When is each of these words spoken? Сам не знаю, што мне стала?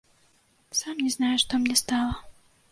Сам 0.79 0.97
не 1.05 1.11
знаю, 1.17 1.35
што 1.45 1.63
мне 1.63 1.75
стала? 1.85 2.13